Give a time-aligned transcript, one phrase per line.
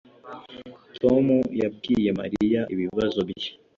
[1.01, 1.25] Tom
[1.61, 3.49] yabwiye Mariya ibibazo bye.